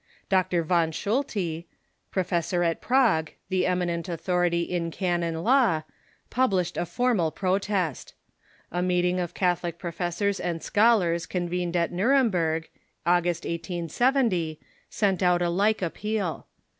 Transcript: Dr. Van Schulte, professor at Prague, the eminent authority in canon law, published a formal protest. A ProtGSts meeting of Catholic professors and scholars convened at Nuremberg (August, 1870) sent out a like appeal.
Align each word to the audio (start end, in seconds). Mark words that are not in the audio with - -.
Dr. 0.29 0.63
Van 0.63 0.91
Schulte, 0.91 1.65
professor 2.09 2.63
at 2.63 2.81
Prague, 2.81 3.33
the 3.49 3.67
eminent 3.67 4.09
authority 4.09 4.63
in 4.63 4.89
canon 4.89 5.43
law, 5.43 5.83
published 6.31 6.75
a 6.75 6.87
formal 6.87 7.29
protest. 7.29 8.15
A 8.71 8.79
ProtGSts 8.79 8.85
meeting 8.87 9.19
of 9.19 9.35
Catholic 9.35 9.77
professors 9.77 10.39
and 10.39 10.63
scholars 10.63 11.27
convened 11.27 11.75
at 11.77 11.91
Nuremberg 11.91 12.67
(August, 13.05 13.43
1870) 13.45 14.59
sent 14.89 15.21
out 15.21 15.43
a 15.43 15.49
like 15.51 15.83
appeal. 15.83 16.47